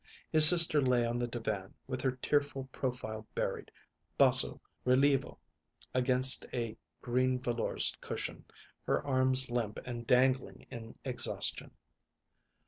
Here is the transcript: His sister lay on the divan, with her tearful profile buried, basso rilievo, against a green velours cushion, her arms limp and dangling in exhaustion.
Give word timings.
His 0.31 0.49
sister 0.49 0.81
lay 0.81 1.05
on 1.05 1.19
the 1.19 1.27
divan, 1.27 1.75
with 1.85 2.01
her 2.01 2.13
tearful 2.13 2.63
profile 2.71 3.27
buried, 3.35 3.69
basso 4.17 4.59
rilievo, 4.83 5.37
against 5.93 6.43
a 6.51 6.75
green 7.03 7.39
velours 7.39 7.95
cushion, 8.01 8.45
her 8.87 9.05
arms 9.05 9.51
limp 9.51 9.77
and 9.85 10.07
dangling 10.07 10.65
in 10.71 10.95
exhaustion. 11.05 11.69